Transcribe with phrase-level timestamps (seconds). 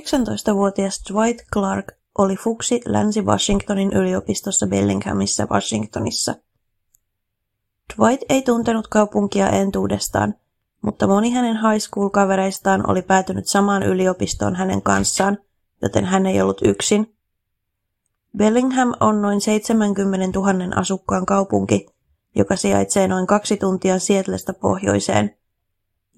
[0.00, 6.34] 18-vuotias Dwight Clark oli fuksi Länsi-Washingtonin yliopistossa Bellinghamissa, Washingtonissa.
[7.96, 10.34] Dwight ei tuntenut kaupunkia entuudestaan,
[10.82, 15.38] mutta moni hänen high school-kavereistaan oli päätynyt samaan yliopistoon hänen kanssaan,
[15.82, 17.14] joten hän ei ollut yksin.
[18.36, 21.86] Bellingham on noin 70 000 asukkaan kaupunki,
[22.36, 25.36] joka sijaitsee noin kaksi tuntia Seattlestä pohjoiseen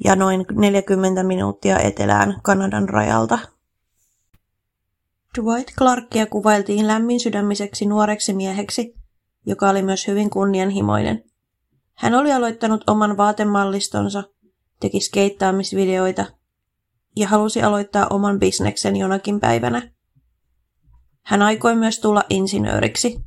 [0.04, 3.38] ja noin 40 minuuttia etelään Kanadan rajalta.
[5.40, 8.94] Dwight Clarkia kuvailtiin lämminsydämiseksi nuoreksi mieheksi,
[9.46, 11.24] joka oli myös hyvin kunnianhimoinen.
[11.94, 14.22] Hän oli aloittanut oman vaatemallistonsa,
[14.80, 16.24] teki skeittaamisvideoita
[17.16, 19.92] ja halusi aloittaa oman bisneksen jonakin päivänä.
[21.22, 23.20] Hän aikoi myös tulla insinööriksi.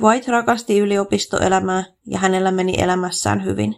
[0.00, 3.74] Dwight rakasti yliopistoelämää ja hänellä meni elämässään hyvin.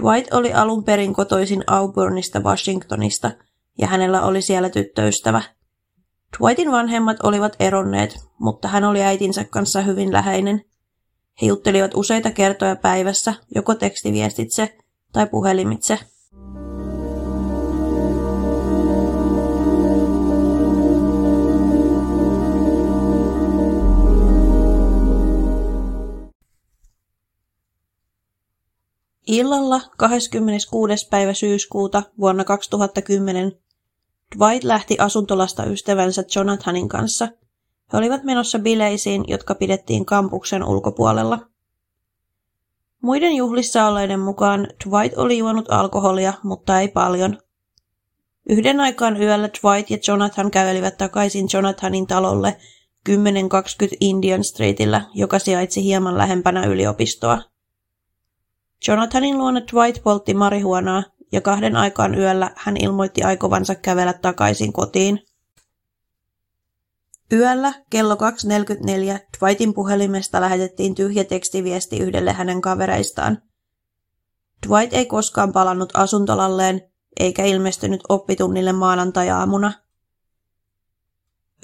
[0.00, 3.30] Dwight oli alun perin kotoisin Auburnista Washingtonista
[3.78, 5.55] ja hänellä oli siellä tyttöystävä.
[6.38, 10.64] Dwightin vanhemmat olivat eronneet, mutta hän oli äitinsä kanssa hyvin läheinen.
[11.42, 14.78] He juttelivat useita kertoja päivässä, joko tekstiviestitse
[15.12, 15.98] tai puhelimitse.
[29.26, 31.08] Illalla 26.
[31.10, 33.52] päivä syyskuuta vuonna 2010
[34.38, 37.28] Dwight lähti asuntolasta ystävänsä Jonathanin kanssa.
[37.92, 41.38] He olivat menossa bileisiin, jotka pidettiin kampuksen ulkopuolella.
[43.02, 47.38] Muiden juhlissa olleiden mukaan Dwight oli juonut alkoholia, mutta ei paljon.
[48.48, 52.56] Yhden aikaan yöllä Dwight ja Jonathan kävelivät takaisin Jonathanin talolle
[53.04, 57.42] 1020 Indian Streetillä, joka sijaitsi hieman lähempänä yliopistoa.
[58.88, 65.18] Jonathanin luona Dwight poltti marihuonaa ja kahden aikaan yöllä hän ilmoitti aikovansa kävellä takaisin kotiin.
[67.32, 68.18] Yöllä kello 2.44
[69.40, 73.42] Dwightin puhelimesta lähetettiin tyhjä tekstiviesti yhdelle hänen kavereistaan.
[74.68, 76.80] Dwight ei koskaan palannut asuntolalleen
[77.20, 79.72] eikä ilmestynyt oppitunnille maanantai-aamuna.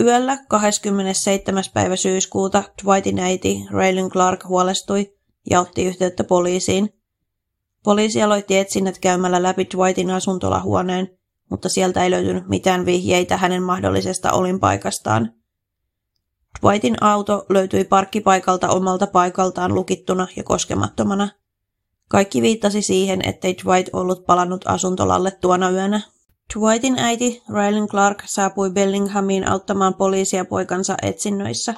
[0.01, 1.65] Yöllä 27.
[1.75, 5.15] päivä syyskuuta Dwightin äiti Raylin Clark huolestui
[5.51, 7.02] ja otti yhteyttä poliisiin.
[7.85, 11.19] Poliisi aloitti etsinnät käymällä läpi Dwightin asuntolahuoneen,
[11.51, 15.33] mutta sieltä ei löytynyt mitään vihjeitä hänen mahdollisesta olinpaikastaan.
[16.63, 21.29] Dwightin auto löytyi parkkipaikalta omalta paikaltaan lukittuna ja koskemattomana.
[22.09, 26.01] Kaikki viittasi siihen, ettei Dwight ollut palannut asuntolalle tuona yönä.
[26.55, 31.75] Dwightin äiti, Rylan Clark, saapui Bellinghamiin auttamaan poliisia poikansa etsinnöissä.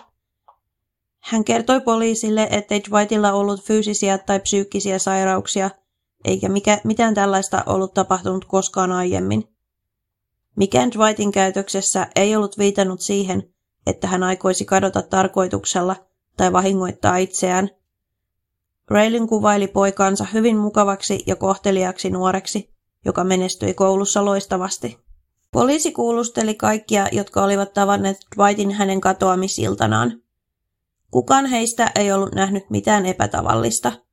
[1.21, 5.71] Hän kertoi poliisille, ettei Dwightilla ollut fyysisiä tai psyykkisiä sairauksia–
[6.25, 9.49] eikä mikä, mitään tällaista ollut tapahtunut koskaan aiemmin.
[10.57, 13.43] Mikään Dwightin käytöksessä ei ollut viitannut siihen,
[13.87, 15.97] että hän aikoisi kadota tarkoituksella
[16.37, 17.71] tai vahingoittaa itseään.
[18.91, 22.75] Raylin kuvaili poikaansa hyvin mukavaksi ja kohteliaksi nuoreksi,
[23.05, 24.99] joka menestyi koulussa loistavasti.
[25.53, 30.23] Poliisi kuulusteli kaikkia, jotka olivat tavanneet Dwightin hänen katoamisiltanaan.
[31.11, 33.93] Kukaan heistä ei ollut nähnyt mitään epätavallista–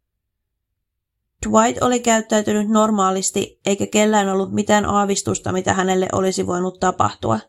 [1.50, 7.40] Dwight oli käyttäytynyt normaalisti, eikä kellään ollut mitään aavistusta, mitä hänelle olisi voinut tapahtua.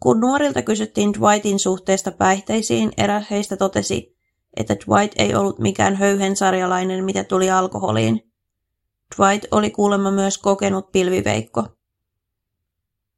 [0.00, 4.16] Kun nuorilta kysyttiin Dwightin suhteesta päihteisiin, eräs heistä totesi,
[4.56, 8.32] että Dwight ei ollut mikään höyhensarjalainen, mitä tuli alkoholiin.
[9.16, 11.64] Dwight oli kuulemma myös kokenut pilviveikko.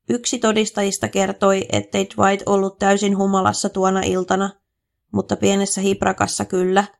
[0.09, 4.51] Yksi todistajista kertoi, ettei Dwight ollut täysin humalassa tuona iltana,
[5.12, 6.84] mutta pienessä hiprakassa kyllä–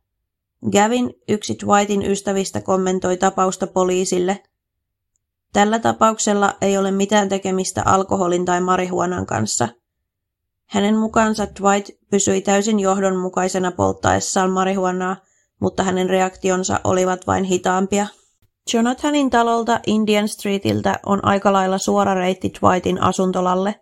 [0.69, 4.43] Gavin, yksi Dwightin ystävistä, kommentoi tapausta poliisille.
[5.53, 9.69] Tällä tapauksella ei ole mitään tekemistä alkoholin tai marihuonan kanssa.
[10.66, 15.16] Hänen mukaansa Dwight pysyi täysin johdonmukaisena polttaessaan marihuonaa,
[15.60, 18.06] mutta hänen reaktionsa olivat vain hitaampia.
[18.74, 23.80] Jonathanin talolta Indian Streetiltä on aika lailla suora reitti Dwightin asuntolalle.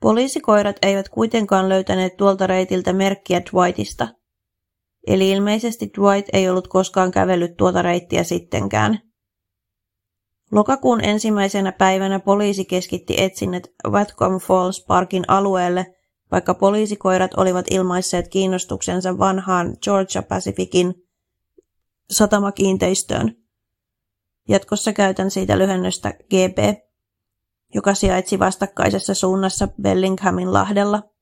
[0.00, 4.08] Poliisikoirat eivät kuitenkaan löytäneet tuolta reitiltä merkkiä Dwightista–
[5.06, 9.00] Eli ilmeisesti Dwight ei ollut koskaan kävellyt tuota reittiä sittenkään.
[10.52, 15.94] Lokakuun ensimmäisenä päivänä poliisi keskitti etsinnät Watcom Falls Parkin alueelle,
[16.30, 20.94] vaikka poliisikoirat olivat ilmaisseet kiinnostuksensa vanhaan Georgia Pacificin
[22.10, 23.36] satamakiinteistöön.
[24.48, 26.58] Jatkossa käytän siitä lyhennöstä GB,
[27.74, 31.02] joka sijaitsi vastakkaisessa suunnassa Bellinghamin lahdella–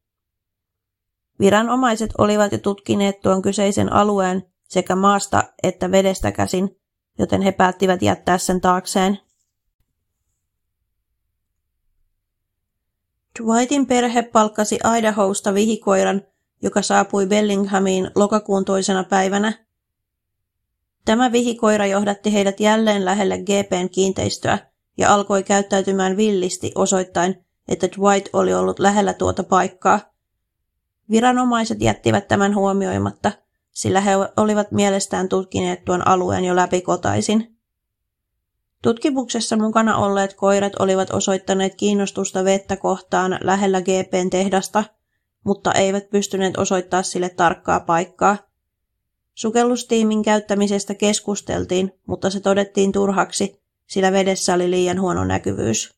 [1.41, 6.81] Viranomaiset olivat jo tutkineet tuon kyseisen alueen sekä maasta että vedestä käsin,
[7.19, 9.19] joten he päättivät jättää sen taakseen.
[13.43, 16.23] Dwightin perhe palkkasi Idahosta vihikoiran,
[16.63, 19.67] joka saapui Bellinghamiin lokakuun toisena päivänä.
[21.05, 24.59] Tämä vihikoira johdatti heidät jälleen lähelle GPn kiinteistöä
[24.99, 30.14] ja alkoi käyttäytymään villisti osoittain, että Dwight oli ollut lähellä tuota paikkaa.
[31.11, 33.33] Viranomaiset jättivät tämän huomioimatta,
[33.71, 37.57] sillä he olivat mielestään tutkineet tuon alueen jo läpikotaisin.
[38.83, 44.85] Tutkimuksessa mukana olleet koirat olivat osoittaneet kiinnostusta vettä kohtaan lähellä GPn tehdasta,
[45.45, 48.37] mutta eivät pystyneet osoittaa sille tarkkaa paikkaa.
[49.35, 55.95] Sukellustiimin käyttämisestä keskusteltiin, mutta se todettiin turhaksi, sillä vedessä oli liian huono näkyvyys.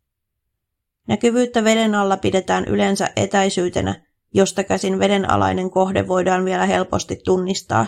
[1.08, 7.86] Näkyvyyttä veden alla pidetään yleensä etäisyytenä, josta käsin vedenalainen kohde voidaan vielä helposti tunnistaa.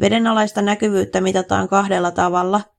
[0.00, 2.60] Vedenalaista näkyvyyttä mitataan kahdella tavalla–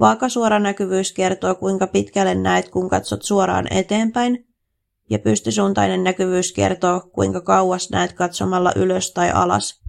[0.00, 4.46] Vaakasuora näkyvyys kertoo, kuinka pitkälle näet, kun katsot suoraan eteenpäin,
[5.10, 9.80] ja pystysuuntainen näkyvyys kertoo, kuinka kauas näet katsomalla ylös tai alas.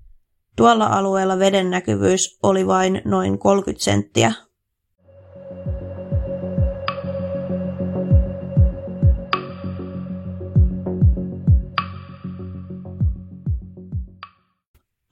[0.56, 4.34] Tuolla alueella veden näkyvyys oli vain noin 30 senttiä.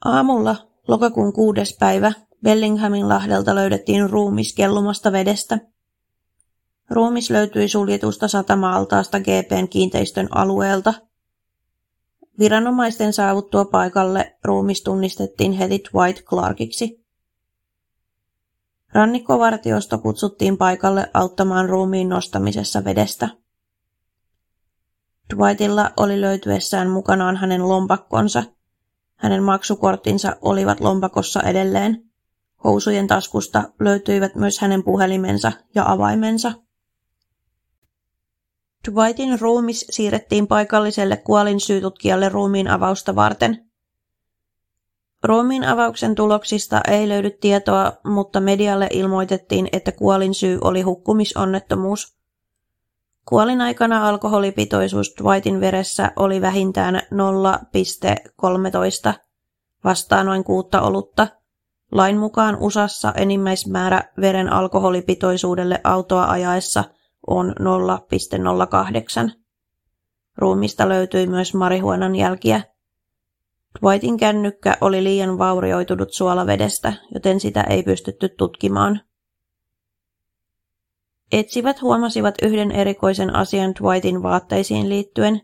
[0.04, 0.56] Aamulla,
[0.88, 2.12] lokakuun kuudes päivä,
[2.42, 5.58] Bellinghamin lahdelta löydettiin ruumis kellumasta vedestä.
[6.90, 10.94] Ruumis löytyi suljetusta satama-altaasta GPn kiinteistön alueelta.
[12.38, 17.04] Viranomaisten saavuttua paikalle ruumis tunnistettiin heti Dwight Clarkiksi.
[18.92, 23.28] Rannikkovartiosto kutsuttiin paikalle auttamaan ruumiin nostamisessa vedestä.
[25.34, 28.42] Dwightilla oli löytyessään mukanaan hänen lompakkonsa.
[29.20, 32.04] Hänen maksukorttinsa olivat lompakossa edelleen.
[32.64, 36.52] Housujen taskusta löytyivät myös hänen puhelimensa ja avaimensa.
[38.88, 43.70] Dwightin ruumis siirrettiin paikalliselle kuolinsyytutkijalle ruumiin avausta varten.
[45.24, 52.19] Ruumiin avauksen tuloksista ei löydy tietoa, mutta medialle ilmoitettiin, että kuolinsyy oli hukkumisonnettomuus.
[53.30, 57.00] Kuolin aikana alkoholipitoisuus Dwightin veressä oli vähintään 0,13,
[59.84, 61.28] vastaan noin kuutta olutta–
[61.92, 66.84] Lain mukaan USAssa enimmäismäärä veren alkoholipitoisuudelle autoa ajaessa
[67.26, 67.54] on
[69.26, 69.32] 0,08.
[70.36, 72.62] Ruumista löytyi myös marihuonan jälkiä.
[73.80, 79.00] Dwightin kännykkä oli liian vaurioitunut suolavedestä, joten sitä ei pystytty tutkimaan.
[81.32, 85.40] Etsivät huomasivat yhden erikoisen asian Dwightin vaatteisiin liittyen.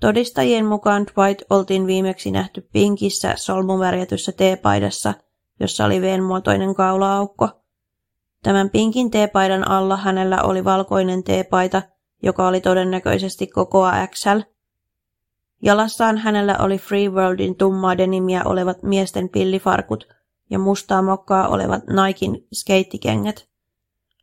[0.00, 5.14] Todistajien mukaan Dwight oltiin viimeksi nähty pinkissä solmuvärjätyssä teepaidassa
[5.60, 7.48] jossa oli veenmuotoinen kaula-aukko.
[8.42, 11.82] Tämän pinkin teepaidan alla hänellä oli valkoinen teepaita,
[12.22, 14.38] joka oli todennäköisesti kokoa XL.
[15.62, 20.08] Jalassaan hänellä oli Free Worldin tummaa denimiä olevat miesten pillifarkut
[20.50, 23.48] ja mustaa mokkaa olevat Nikein skeittikengät.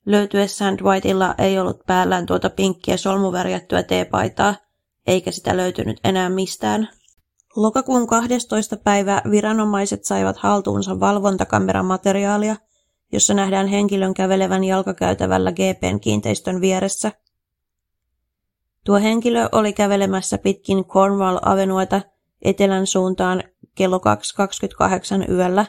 [0.06, 4.56] Löytyessään Dwightilla ei ollut päällään tuota pinkkiä solmuvärjättyä teepaitaa,
[5.07, 6.89] eikä sitä löytynyt enää mistään.
[7.56, 8.77] Lokakuun 12.
[8.77, 12.56] päivä viranomaiset saivat haltuunsa valvontakameramateriaalia,
[13.11, 17.11] jossa nähdään henkilön kävelevän jalkakäytävällä GPn kiinteistön vieressä.
[18.85, 22.02] Tuo henkilö oli kävelemässä pitkin Cornwall Avenueta
[22.42, 23.44] etelän suuntaan
[23.76, 24.02] kello
[25.26, 25.66] 2.28 yöllä.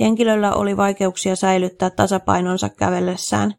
[0.00, 3.54] Henkilöllä oli vaikeuksia säilyttää tasapainonsa kävellessään.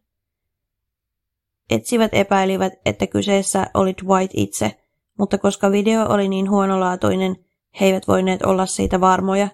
[1.70, 4.72] Etsivät epäilivät, että kyseessä oli Dwight itse–
[5.22, 7.36] mutta koska video oli niin huonolaatuinen,
[7.80, 9.48] he eivät voineet olla siitä varmoja.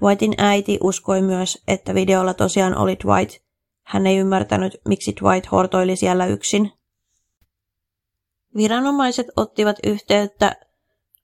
[0.00, 3.42] Dwightin äiti uskoi myös, että videolla tosiaan oli Dwight.
[3.82, 6.72] Hän ei ymmärtänyt, miksi Dwight hortoili siellä yksin.
[8.56, 10.56] Viranomaiset ottivat yhteyttä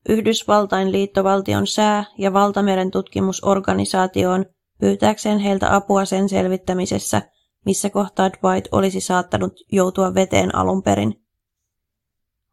[0.09, 4.47] Yhdysvaltain liittovaltion sää- ja valtameren tutkimusorganisaatioon
[4.83, 7.23] pyytääkseen heiltä apua sen selvittämisessä,
[7.67, 11.25] missä kohtaa Dwight olisi saattanut joutua veteen alun perin.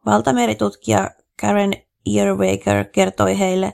[0.05, 1.73] Valtameritutkija Karen
[2.15, 3.73] Earwaker kertoi heille,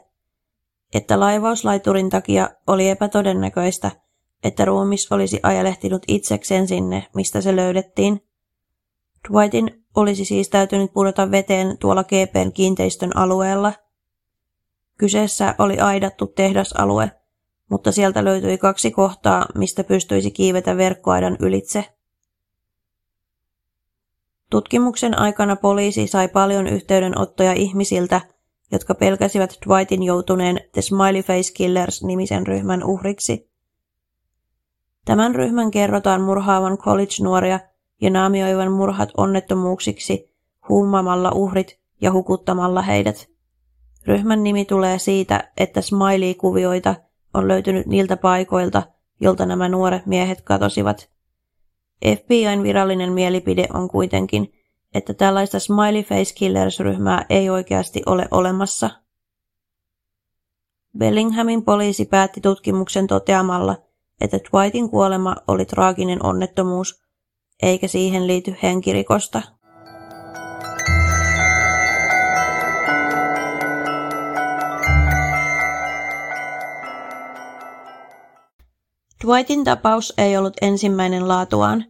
[0.93, 3.91] että laivauslaiturin takia oli epätodennäköistä,
[4.43, 8.21] että ruumis olisi ajelehtinut itsekseen sinne, mistä se löydettiin.
[9.29, 13.73] Dwightin olisi siis täytynyt pudota veteen tuolla GPn kiinteistön alueella.
[14.97, 17.11] Kyseessä oli aidattu tehdasalue,
[17.69, 21.85] mutta sieltä löytyi kaksi kohtaa, mistä pystyisi kiivetä verkkoaidan ylitse.
[24.49, 28.21] Tutkimuksen aikana poliisi sai paljon yhteydenottoja ihmisiltä,
[28.71, 33.49] jotka pelkäsivät Dwightin joutuneen The Smiley Face Killers-nimisen ryhmän uhriksi.
[35.05, 37.59] Tämän ryhmän kerrotaan murhaavan college-nuoria
[38.01, 40.35] ja naamioivan murhat onnettomuuksiksi,
[40.69, 43.29] huumamalla uhrit ja hukuttamalla heidät.
[44.07, 46.95] Ryhmän nimi tulee siitä, että smiley-kuvioita
[47.35, 48.83] on löytynyt niiltä paikoilta,
[49.19, 51.09] jolta nämä nuoret miehet katosivat.
[52.05, 54.53] FBIn virallinen mielipide on kuitenkin,
[54.93, 58.89] että tällaista Smiley Face Killers-ryhmää ei oikeasti ole olemassa.
[60.97, 63.77] Bellinghamin poliisi päätti tutkimuksen toteamalla,
[64.21, 67.03] että Dwightin kuolema oli traaginen onnettomuus,
[67.61, 69.41] eikä siihen liity henkirikosta.
[79.25, 81.85] Dwightin tapaus ei ollut ensimmäinen laatuaan.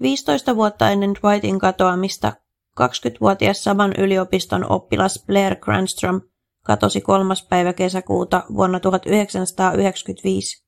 [0.00, 2.32] 15 vuotta ennen Dwightin katoamista
[2.80, 6.20] 20-vuotias saman yliopiston oppilas Blair Cranstrom
[6.62, 10.64] katosi kolmas päivä kesäkuuta vuonna 1995.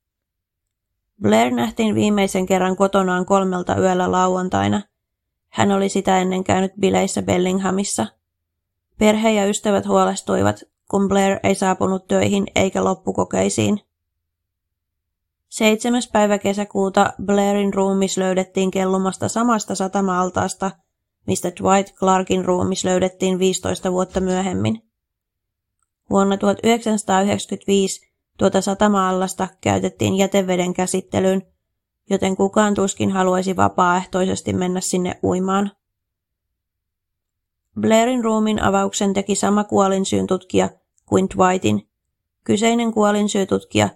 [1.22, 4.82] Blair nähtiin viimeisen kerran kotonaan kolmelta yöllä lauantaina.
[5.48, 8.06] Hän oli sitä ennen käynyt bileissä Bellinghamissa.
[8.98, 13.80] Perhe ja ystävät huolestuivat, kun Blair ei saapunut töihin eikä loppukokeisiin.
[15.56, 16.02] 7.
[16.12, 20.70] päivä kesäkuuta Blairin ruumis löydettiin kellumasta samasta satama-altaasta,
[21.26, 24.82] mistä Dwight Clarkin ruumis löydettiin 15 vuotta myöhemmin.
[26.10, 31.42] Vuonna 1995 tuota satama-allasta käytettiin jäteveden käsittelyyn,
[32.10, 35.70] joten kukaan tuskin haluaisi vapaaehtoisesti mennä sinne uimaan.
[37.80, 40.70] Blairin ruumin avauksen teki sama kuolinsyyn tutkija
[41.06, 41.88] kuin Dwightin.
[42.44, 43.88] Kyseinen kuolinsyytutkija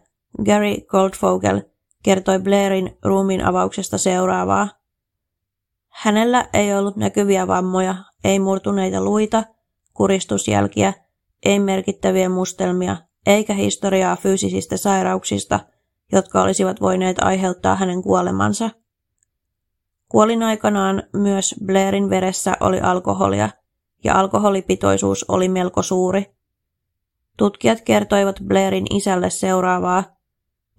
[0.45, 1.63] Gary Goldfogel
[2.03, 4.69] kertoi Blairin ruumiin avauksesta seuraavaa.
[5.89, 7.95] Hänellä ei ollut näkyviä vammoja,
[8.25, 9.45] ei murtuneita luita,
[9.95, 10.93] kuristusjälkiä,
[11.45, 12.97] ei merkittäviä mustelmia,
[13.27, 15.61] eikä historiaa fyysisistä sairauksista,
[16.13, 18.71] jotka olisivat voineet aiheuttaa hänen kuolemansa.
[20.09, 23.49] Kuolin aikanaan myös Blairin veressä oli alkoholia,
[24.05, 26.27] ja alkoholipitoisuus oli melko suuri.
[27.37, 30.05] Tutkijat kertoivat Blairin isälle seuraavaa.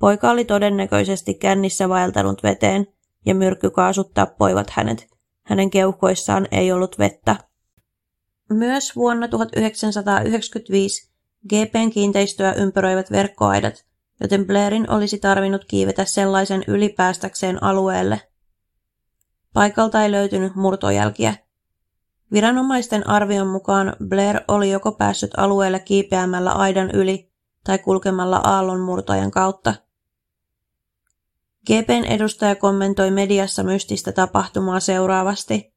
[0.01, 2.87] Poika oli todennäköisesti kännissä vaeltanut veteen,
[3.25, 5.07] ja myrkkykaasut tappoivat hänet.
[5.43, 7.35] Hänen keuhkoissaan ei ollut vettä.
[8.49, 11.11] Myös vuonna 1995
[11.49, 13.85] GPn kiinteistöä ympäröivät verkkoaidat,
[14.21, 18.21] joten Blairin olisi tarvinnut kiivetä sellaisen ylipäästäkseen alueelle.
[19.53, 21.35] Paikalta ei löytynyt murtojälkiä.
[22.31, 27.31] Viranomaisten arvion mukaan Blair oli joko päässyt alueelle kiipeämällä aidan yli
[27.63, 29.73] tai kulkemalla aallonmurtojen kautta.
[31.67, 35.73] GPn edustaja kommentoi mediassa mystistä tapahtumaa seuraavasti.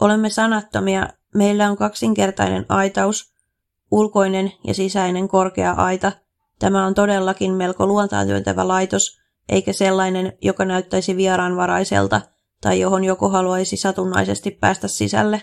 [0.00, 3.34] Olemme sanattomia, meillä on kaksinkertainen aitaus,
[3.90, 6.12] ulkoinen ja sisäinen korkea aita.
[6.58, 12.20] Tämä on todellakin melko luontaan työntävä laitos, eikä sellainen, joka näyttäisi vieraanvaraiselta
[12.60, 15.42] tai johon joku haluaisi satunnaisesti päästä sisälle.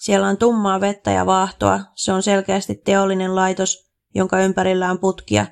[0.00, 5.46] Siellä on tummaa vettä ja vaahtoa, se on selkeästi teollinen laitos, jonka ympärillä on putkia.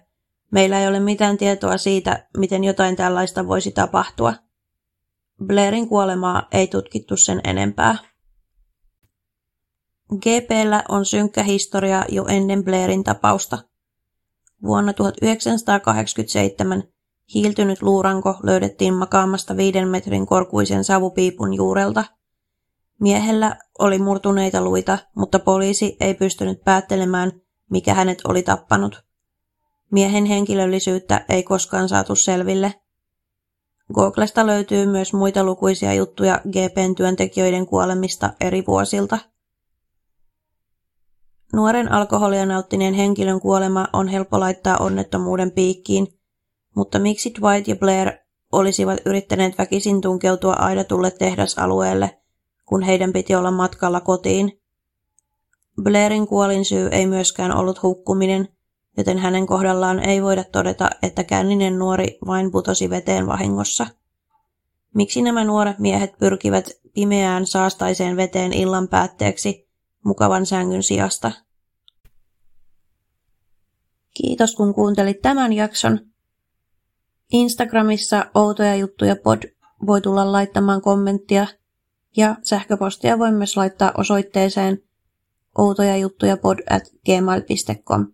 [0.51, 4.35] Meillä ei ole mitään tietoa siitä, miten jotain tällaista voisi tapahtua.
[5.47, 7.97] Blairin kuolemaa ei tutkittu sen enempää.
[10.17, 13.59] GPllä on synkkä historia jo ennen Blairin tapausta.
[14.63, 16.83] Vuonna 1987
[17.35, 22.05] hiiltynyt luuranko löydettiin makaamasta viiden metrin korkuisen savupiipun juurelta.
[23.01, 27.33] Miehellä oli murtuneita luita, mutta poliisi ei pystynyt päättelemään,
[27.71, 29.10] mikä hänet oli tappanut.
[29.91, 32.75] Miehen henkilöllisyyttä ei koskaan saatu selville.
[33.95, 39.19] Googlesta löytyy myös muita lukuisia juttuja GPn työntekijöiden kuolemista eri vuosilta.
[41.53, 46.07] Nuoren alkoholia nauttineen henkilön kuolema on helppo laittaa onnettomuuden piikkiin,
[46.77, 48.13] mutta miksi Dwight ja Blair
[48.53, 52.21] olisivat yrittäneet väkisin tunkeutua aidatulle tehdasalueelle,
[52.65, 54.61] kun heidän piti olla matkalla kotiin?
[55.83, 58.49] Blairin kuolinsyy ei myöskään ollut hukkuminen,
[58.97, 63.87] joten hänen kohdallaan ei voida todeta, että känninen nuori vain putosi veteen vahingossa.
[64.95, 69.69] Miksi nämä nuoret miehet pyrkivät pimeään saastaiseen veteen illan päätteeksi,
[70.05, 71.33] mukavan sängyn sijasta.
[74.15, 76.01] Kiitos kun kuuntelit tämän jakson.
[77.33, 79.43] Instagramissa outoja juttuja pod
[79.87, 81.47] voi tulla laittamaan kommenttia
[82.17, 84.83] ja sähköpostia voi myös laittaa osoitteeseen
[85.59, 88.07] outoja juttuja pod at gmail.com.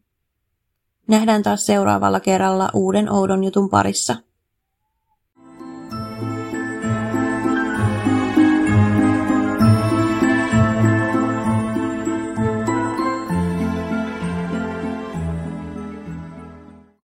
[1.08, 4.16] Nähdään taas seuraavalla kerralla uuden oudon jutun parissa.